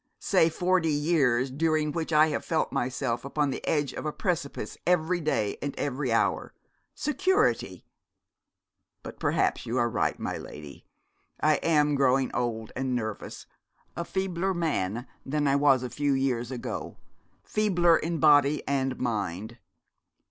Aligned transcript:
'Say 0.17 0.49
forty 0.49 0.91
years 0.91 1.51
during 1.51 1.91
which 1.91 2.11
I 2.11 2.29
have 2.29 2.43
felt 2.43 2.71
myself 2.71 3.23
upon 3.23 3.51
the 3.51 3.63
edge 3.67 3.93
of 3.93 4.03
a 4.03 4.11
precipice 4.11 4.75
every 4.87 5.21
day 5.21 5.59
and 5.61 5.75
every 5.77 6.11
hour. 6.11 6.55
Security! 6.95 7.85
But 9.03 9.19
perhaps 9.19 9.67
you 9.67 9.77
are 9.77 9.87
right, 9.91 10.17
my 10.17 10.37
lady, 10.39 10.87
I 11.39 11.57
am 11.57 11.93
growing 11.93 12.33
old 12.33 12.71
and 12.75 12.95
nervous, 12.95 13.45
a 13.95 14.03
feebler 14.03 14.55
man 14.55 15.05
than 15.23 15.47
I 15.47 15.55
was 15.55 15.83
a 15.83 15.89
few 15.91 16.13
years 16.13 16.49
ago, 16.49 16.97
feebler 17.43 17.95
in 17.95 18.17
body 18.17 18.67
and 18.67 18.97
mind. 18.99 19.59